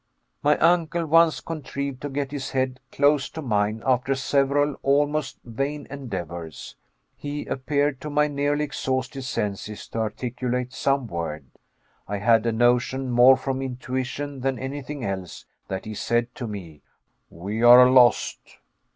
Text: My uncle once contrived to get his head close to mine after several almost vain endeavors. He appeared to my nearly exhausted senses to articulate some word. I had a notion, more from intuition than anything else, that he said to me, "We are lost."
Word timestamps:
My 0.41 0.57
uncle 0.57 1.05
once 1.05 1.41
contrived 1.41 2.01
to 2.01 2.09
get 2.09 2.31
his 2.31 2.49
head 2.49 2.79
close 2.91 3.29
to 3.29 3.41
mine 3.43 3.83
after 3.85 4.15
several 4.15 4.73
almost 4.81 5.37
vain 5.43 5.85
endeavors. 5.91 6.75
He 7.15 7.45
appeared 7.45 8.01
to 8.01 8.09
my 8.09 8.27
nearly 8.27 8.63
exhausted 8.63 9.21
senses 9.21 9.87
to 9.89 9.99
articulate 9.99 10.73
some 10.73 11.05
word. 11.05 11.45
I 12.07 12.17
had 12.17 12.47
a 12.47 12.51
notion, 12.51 13.11
more 13.11 13.37
from 13.37 13.61
intuition 13.61 14.39
than 14.41 14.57
anything 14.57 15.05
else, 15.05 15.45
that 15.67 15.85
he 15.85 15.93
said 15.93 16.33
to 16.33 16.47
me, 16.47 16.81
"We 17.29 17.61
are 17.61 17.87
lost." 17.87 18.39